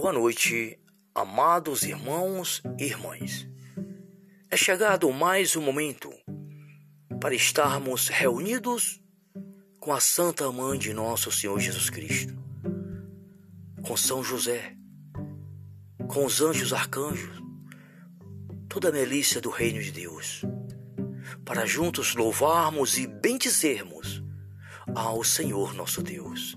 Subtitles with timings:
[0.00, 0.78] Boa noite,
[1.14, 3.46] amados irmãos e irmãs.
[4.50, 6.10] É chegado mais um momento
[7.20, 8.98] para estarmos reunidos
[9.78, 12.34] com a Santa Mãe de Nosso Senhor Jesus Cristo,
[13.82, 14.74] com São José,
[16.08, 17.38] com os anjos arcanjos,
[18.70, 20.40] toda a melícia do Reino de Deus,
[21.44, 24.22] para juntos louvarmos e bendizermos
[24.94, 26.56] ao Senhor nosso Deus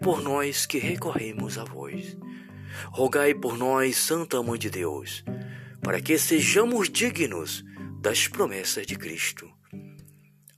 [0.00, 2.16] por nós que recorremos a vós.
[2.90, 5.24] Rogai por nós, Santa Mãe de Deus,
[5.80, 7.64] para que sejamos dignos
[8.00, 9.48] das promessas de Cristo.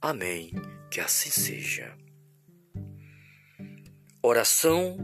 [0.00, 0.50] Amém.
[0.90, 1.94] Que assim seja.
[4.22, 4.96] Oração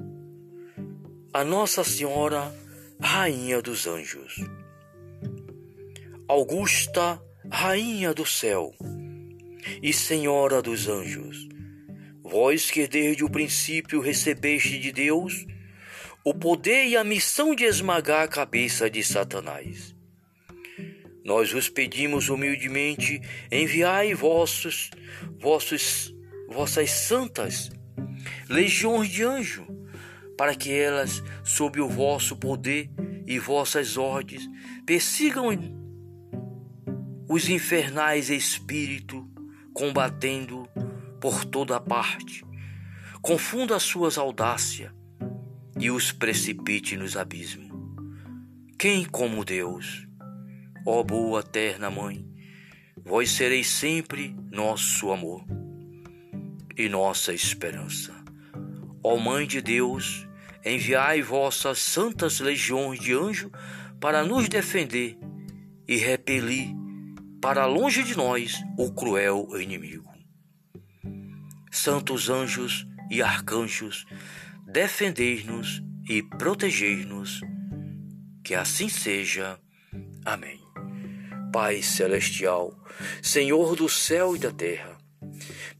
[1.34, 2.50] a Nossa Senhora,
[2.98, 4.36] Rainha dos Anjos.
[6.26, 8.74] Augusta, Rainha do céu
[9.82, 11.51] e Senhora dos anjos
[12.32, 15.44] Vós que desde o princípio recebeste de Deus
[16.24, 19.94] o poder e a missão de esmagar a cabeça de Satanás.
[21.22, 24.88] Nós vos pedimos humildemente, enviai vossos,
[25.38, 26.14] vossos,
[26.48, 27.70] vossas santas
[28.48, 29.66] legiões de anjo,
[30.34, 32.88] para que elas, sob o vosso poder
[33.26, 34.48] e vossas ordens,
[34.86, 35.50] persigam
[37.28, 39.22] os infernais espíritos,
[39.74, 40.66] combatendo
[41.22, 42.44] por toda parte,
[43.22, 44.90] confunda as suas audácias
[45.78, 47.70] e os precipite nos abismos.
[48.76, 50.04] Quem como Deus?
[50.84, 52.26] Ó boa eterna Mãe,
[53.04, 55.44] vós sereis sempre nosso amor
[56.76, 58.12] e nossa esperança.
[59.00, 60.26] Ó Mãe de Deus,
[60.64, 63.52] enviai vossas santas legiões de anjos
[64.00, 65.16] para nos defender
[65.86, 66.74] e repelir
[67.40, 70.11] para longe de nós o cruel inimigo
[71.82, 74.06] santos anjos e arcanjos,
[74.64, 77.40] defendei-nos e protegei-nos.
[78.44, 79.58] Que assim seja.
[80.24, 80.60] Amém.
[81.52, 82.80] Pai celestial,
[83.20, 84.96] Senhor do céu e da terra,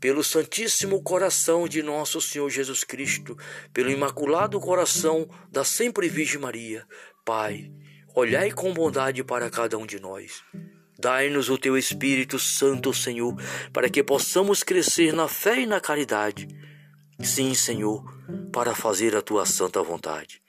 [0.01, 3.39] pelo Santíssimo Coração de nosso Senhor Jesus Cristo,
[3.73, 6.85] pelo Imaculado Coração da Sempre Virgem Maria,
[7.25, 7.73] Pai,
[8.13, 10.43] olhai com bondade para cada um de nós
[11.03, 13.35] Dai-nos o teu Espírito Santo, Senhor,
[13.73, 16.47] para que possamos crescer na fé e na caridade.
[17.21, 18.05] Sim, Senhor,
[18.53, 20.41] para fazer a tua santa vontade.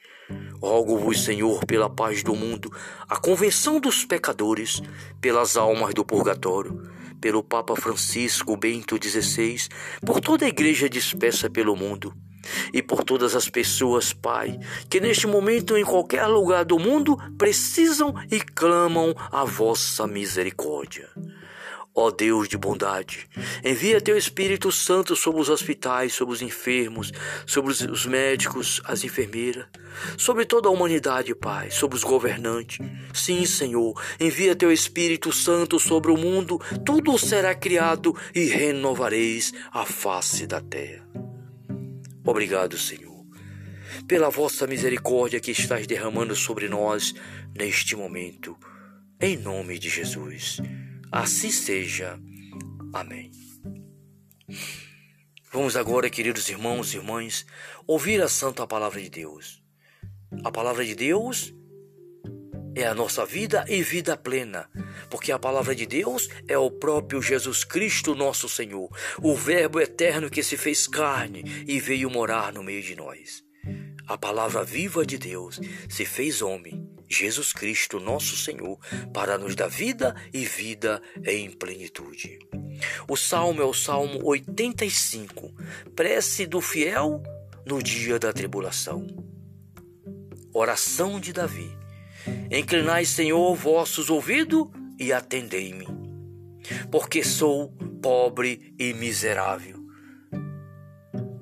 [0.61, 2.71] Rogo-vos, Senhor, pela paz do mundo,
[3.09, 4.79] a convenção dos pecadores,
[5.19, 6.87] pelas almas do purgatório,
[7.19, 9.57] pelo Papa Francisco Bento XVI,
[10.05, 12.13] por toda a igreja dispersa pelo mundo
[12.73, 14.59] e por todas as pessoas, Pai,
[14.89, 21.09] que neste momento em qualquer lugar do mundo precisam e clamam a vossa misericórdia.
[21.95, 23.29] Ó Deus de bondade,
[23.63, 27.11] envia teu Espírito Santo sobre os hospitais, sobre os enfermos,
[27.45, 29.67] sobre os médicos, as enfermeiras,
[30.17, 32.79] sobre toda a humanidade, Pai, sobre os governantes.
[33.13, 39.85] Sim, Senhor, envia teu Espírito Santo sobre o mundo, tudo será criado e renovareis a
[39.85, 41.07] face da terra.
[42.25, 43.25] Obrigado, Senhor,
[44.07, 47.13] pela vossa misericórdia que estás derramando sobre nós
[47.53, 48.57] neste momento.
[49.19, 50.57] Em nome de Jesus.
[51.11, 52.19] Assim seja.
[52.93, 53.31] Amém.
[55.51, 57.45] Vamos agora, queridos irmãos e irmãs,
[57.85, 59.61] ouvir a santa palavra de Deus.
[60.43, 61.53] A palavra de Deus
[62.75, 64.69] é a nossa vida e vida plena,
[65.09, 68.89] porque a palavra de Deus é o próprio Jesus Cristo, nosso Senhor,
[69.21, 73.43] o Verbo eterno que se fez carne e veio morar no meio de nós.
[74.07, 78.77] A palavra viva de Deus se fez homem, Jesus Cristo, nosso Senhor,
[79.13, 82.39] para nos dar vida e vida em plenitude.
[83.07, 85.53] O salmo é o salmo 85,
[85.95, 87.21] prece do fiel
[87.65, 89.05] no dia da tribulação.
[90.53, 91.82] Oração de Davi
[92.51, 94.67] Inclinai, Senhor, vossos ouvidos
[94.99, 95.87] e atendei-me,
[96.91, 97.71] porque sou
[98.01, 99.83] pobre e miserável.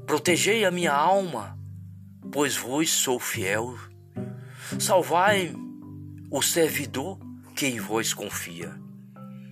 [0.05, 1.57] Protegei a minha alma,
[2.31, 3.77] pois vos sou fiel.
[4.79, 5.53] Salvai
[6.29, 7.19] o servidor
[7.55, 8.73] que em vós confia.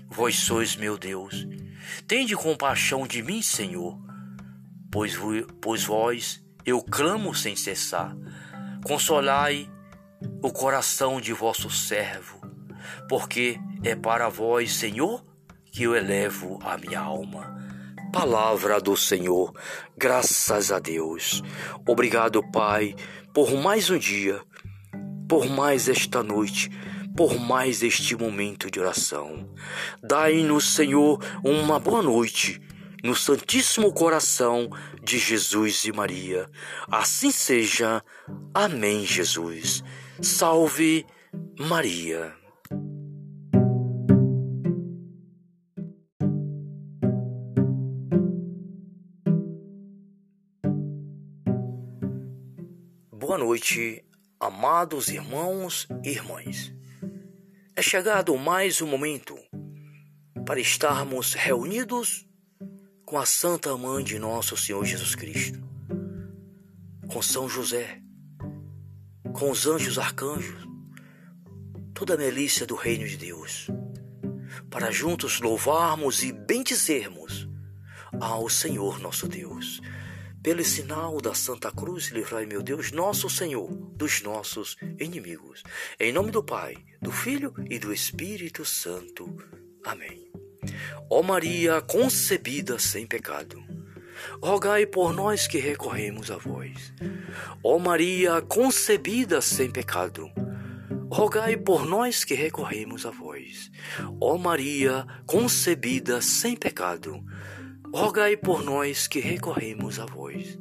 [0.09, 1.47] Vós sois meu Deus.
[2.07, 3.99] Tende compaixão de mim, Senhor,
[4.91, 5.17] pois,
[5.61, 8.15] pois vós eu clamo sem cessar.
[8.83, 9.69] Consolai
[10.41, 12.39] o coração de vosso servo,
[13.07, 15.23] porque é para vós, Senhor,
[15.71, 17.57] que eu elevo a minha alma.
[18.11, 19.53] Palavra do Senhor,
[19.97, 21.43] graças a Deus.
[21.87, 22.95] Obrigado, Pai,
[23.33, 24.41] por mais um dia,
[25.27, 26.69] por mais esta noite,
[27.15, 29.53] por mais este momento de oração.
[30.01, 32.59] Dai-nos, Senhor, uma boa noite
[33.03, 34.69] no Santíssimo Coração
[35.03, 36.49] de Jesus e Maria.
[36.89, 38.03] Assim seja.
[38.53, 39.83] Amém, Jesus.
[40.21, 41.05] Salve
[41.57, 42.35] Maria.
[53.13, 54.03] Boa noite,
[54.37, 56.73] amados irmãos e irmãs.
[57.73, 59.37] É chegado mais um momento
[60.45, 62.27] para estarmos reunidos
[63.05, 65.63] com a Santa Mãe de Nosso Senhor Jesus Cristo,
[67.07, 68.01] com São José,
[69.33, 70.67] com os anjos arcanjos,
[71.93, 73.67] toda a melícia do reino de Deus,
[74.69, 77.47] para juntos louvarmos e bendizermos
[78.19, 79.81] ao Senhor nosso Deus.
[80.41, 85.63] Pelo sinal da Santa Cruz, livrai, meu Deus, nosso Senhor, dos nossos inimigos.
[85.99, 89.35] Em nome do Pai, do Filho e do Espírito Santo.
[89.85, 90.31] Amém.
[91.09, 93.68] Ó Maria concebida sem pecado
[94.41, 96.93] rogai por nós que recorremos a vós.
[97.63, 100.29] Ó Maria concebida sem pecado,
[101.09, 103.71] rogai por nós que recorremos a vós.
[104.21, 107.23] Ó Maria concebida sem pecado,
[107.93, 110.57] rogai por nós que recorremos a vós.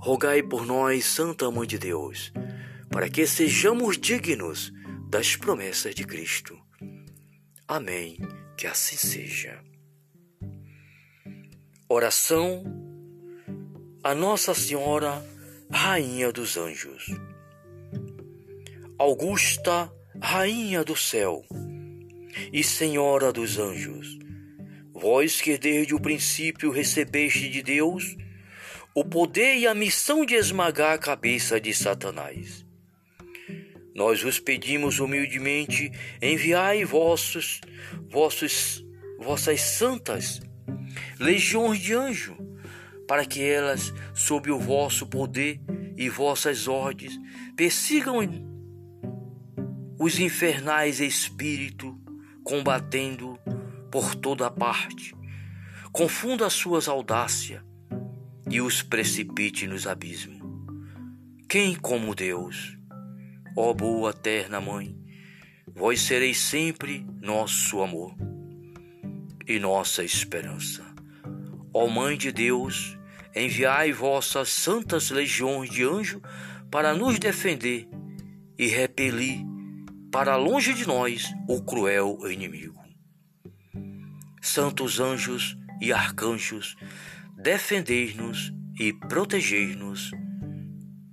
[0.00, 2.32] Rogai por nós, Santa Mãe de Deus,
[2.90, 4.72] para que sejamos dignos
[5.08, 6.58] das promessas de Cristo.
[7.68, 8.18] Amém.
[8.56, 9.60] Que assim seja.
[11.88, 12.64] Oração
[14.02, 15.24] a Nossa Senhora,
[15.70, 17.06] Rainha dos Anjos.
[18.98, 21.44] Augusta, Rainha do céu
[22.52, 24.18] e Senhora dos anjos,
[24.92, 28.16] vós que desde o princípio recebeste de Deus
[28.92, 32.66] o poder e a missão de esmagar a cabeça de Satanás.
[33.94, 37.60] Nós vos pedimos humildemente, enviai vossos,
[38.10, 38.84] vossos,
[39.20, 40.40] vossas santas
[41.18, 42.36] legiões de anjos
[43.06, 45.60] para que elas, sob o vosso poder
[45.96, 47.18] e vossas ordens,
[47.56, 48.18] persigam
[49.98, 51.94] os infernais espíritos,
[52.42, 53.38] combatendo
[53.90, 55.16] por toda parte,
[55.92, 57.62] confunda as suas audácias
[58.50, 60.40] e os precipite nos abismos.
[61.48, 62.76] Quem como Deus?
[63.56, 64.94] Ó boa terna mãe,
[65.74, 68.14] vós sereis sempre nosso amor
[69.46, 70.84] e nossa esperança.
[71.72, 72.98] Ó Mãe de Deus,
[73.34, 76.22] enviai vossas santas legiões de anjos
[76.70, 77.88] para nos defender
[78.58, 79.44] e repelir
[80.10, 82.82] para longe de nós o cruel inimigo.
[84.40, 86.76] Santos anjos e arcanjos,
[87.36, 90.10] defendei-nos e protegei-nos.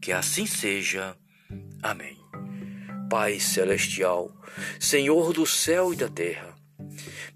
[0.01, 1.18] Que assim seja.
[1.81, 2.18] Amém.
[3.09, 4.31] Pai celestial,
[4.80, 6.53] Senhor do céu e da terra,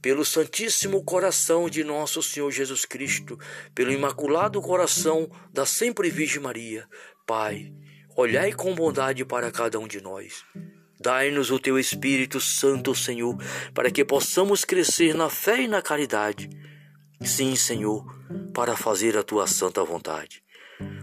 [0.08, 3.38] pelo Santíssimo Coração de Nosso Senhor Jesus Cristo,
[3.76, 6.88] pelo Imaculado Coração da Sempre Virgem Maria,
[7.26, 7.74] Pai,
[8.16, 10.46] olhai com bondade para cada um de nós.
[10.98, 13.36] Dai-nos o teu Espírito Santo, Senhor,
[13.74, 16.50] para que possamos crescer na fé e na caridade.
[17.22, 18.06] Sim, Senhor,
[18.54, 20.42] para fazer a tua santa vontade.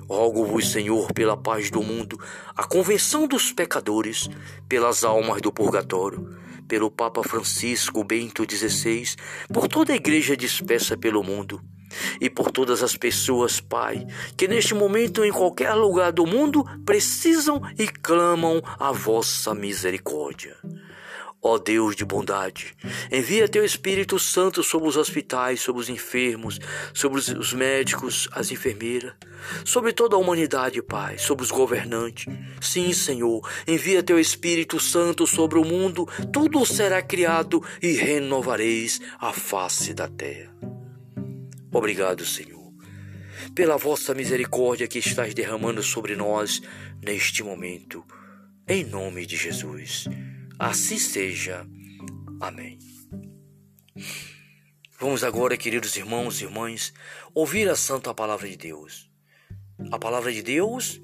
[0.08, 2.18] Rogo-vos, Senhor, pela paz do mundo,
[2.56, 4.30] a convenção dos pecadores,
[4.66, 9.16] pelas almas do purgatório pelo Papa Francisco Bento XVI,
[9.52, 11.61] por toda a igreja dispersa pelo mundo
[12.21, 14.06] e por todas as pessoas, Pai,
[14.37, 20.56] que neste momento em qualquer lugar do mundo precisam e clamam a vossa misericórdia.
[21.46, 22.74] Ó Deus de bondade,
[23.12, 26.58] envia teu Espírito Santo sobre os hospitais, sobre os enfermos,
[26.94, 29.12] sobre os médicos, as enfermeiras,
[29.62, 32.24] sobre toda a humanidade, Pai, sobre os governantes.
[32.62, 39.30] Sim, Senhor, envia teu Espírito Santo sobre o mundo, tudo será criado e renovareis a
[39.30, 40.50] face da terra.
[41.70, 42.72] Obrigado, Senhor,
[43.54, 46.62] pela vossa misericórdia que estás derramando sobre nós
[47.02, 48.02] neste momento.
[48.66, 50.08] Em nome de Jesus.
[50.58, 51.66] Assim seja.
[52.40, 52.78] Amém.
[54.99, 56.92] Vamos agora, queridos irmãos e irmãs,
[57.34, 59.11] ouvir a santa palavra de Deus.
[59.90, 61.00] A palavra de Deus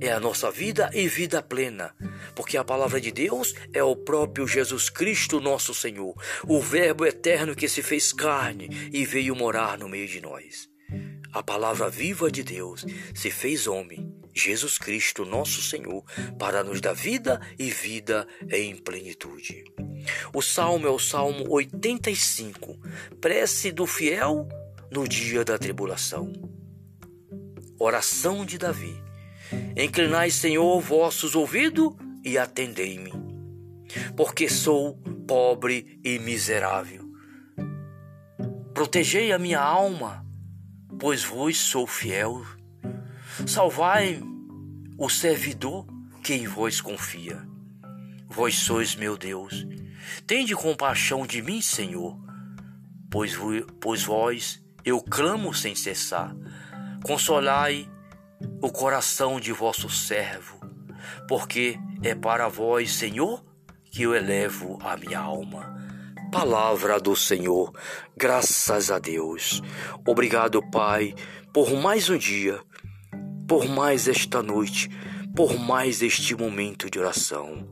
[0.00, 1.94] é a nossa vida e vida plena,
[2.34, 6.14] porque a palavra de Deus é o próprio Jesus Cristo, nosso Senhor,
[6.48, 10.68] o Verbo eterno que se fez carne e veio morar no meio de nós.
[11.32, 12.84] A palavra viva de Deus
[13.14, 16.04] se fez homem Jesus Cristo, nosso Senhor,
[16.38, 19.64] para nos dar vida e vida em plenitude.
[20.32, 22.78] O salmo é o Salmo 85,
[23.20, 24.48] prece do fiel
[24.90, 26.32] no dia da tribulação.
[27.78, 28.94] Oração de Davi.
[29.76, 33.12] Inclinai, Senhor, vossos ouvidos e atendei-me,
[34.16, 34.96] porque sou
[35.26, 37.02] pobre e miserável.
[38.72, 40.24] Protegei a minha alma,
[40.98, 42.42] pois vos sou fiel.
[43.46, 44.22] Salvai
[44.96, 45.84] o servidor
[46.22, 47.46] que em vós confia.
[48.28, 49.66] Vós sois meu Deus.
[50.26, 52.18] Tende compaixão de mim, Senhor,
[53.10, 53.36] pois,
[53.80, 56.34] pois vós eu clamo sem cessar.
[57.04, 57.90] Consolai
[58.60, 60.60] o coração de vosso servo,
[61.28, 63.44] porque é para vós, Senhor,
[63.90, 65.76] que eu elevo a minha alma.
[66.30, 67.72] Palavra do Senhor,
[68.16, 69.60] graças a Deus.
[70.06, 71.14] Obrigado, Pai,
[71.52, 72.60] por mais um dia
[73.52, 74.88] por mais esta noite,
[75.36, 77.68] por mais este momento de oração.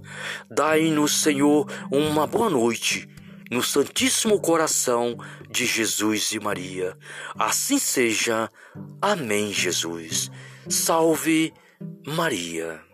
[0.50, 3.08] Dai-nos, Senhor, uma boa noite
[3.50, 5.16] no Santíssimo Coração
[5.50, 6.94] de Jesus e Maria.
[7.34, 8.50] Assim seja.
[9.00, 10.30] Amém, Jesus.
[10.68, 11.50] Salve
[12.06, 12.89] Maria.